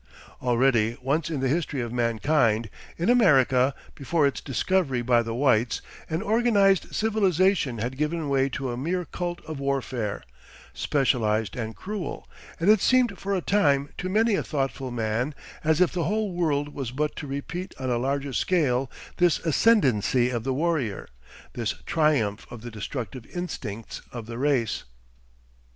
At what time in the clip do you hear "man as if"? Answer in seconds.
14.89-15.91